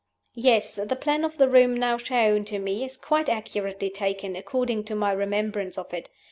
[0.33, 4.83] "Yes: the plan of the room now shown to me is quite accurately taken, according
[4.85, 6.09] to my remembrance of it.